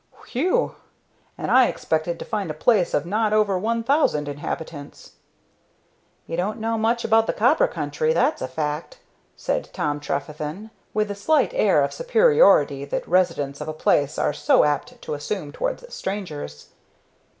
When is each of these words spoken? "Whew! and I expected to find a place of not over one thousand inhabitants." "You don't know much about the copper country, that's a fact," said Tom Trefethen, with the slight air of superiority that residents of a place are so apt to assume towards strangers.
"Whew! 0.31 0.73
and 1.37 1.51
I 1.51 1.67
expected 1.67 2.17
to 2.17 2.25
find 2.25 2.49
a 2.49 2.55
place 2.55 2.95
of 2.95 3.05
not 3.05 3.33
over 3.33 3.55
one 3.59 3.83
thousand 3.83 4.27
inhabitants." 4.27 5.11
"You 6.25 6.35
don't 6.35 6.57
know 6.59 6.75
much 6.75 7.05
about 7.05 7.27
the 7.27 7.33
copper 7.33 7.67
country, 7.67 8.11
that's 8.11 8.41
a 8.41 8.47
fact," 8.47 8.97
said 9.35 9.69
Tom 9.73 9.99
Trefethen, 9.99 10.71
with 10.91 11.09
the 11.09 11.13
slight 11.13 11.53
air 11.53 11.83
of 11.83 11.93
superiority 11.93 12.83
that 12.83 13.07
residents 13.07 13.61
of 13.61 13.67
a 13.67 13.73
place 13.73 14.17
are 14.17 14.33
so 14.33 14.63
apt 14.63 14.99
to 15.03 15.13
assume 15.13 15.51
towards 15.51 15.93
strangers. 15.93 16.69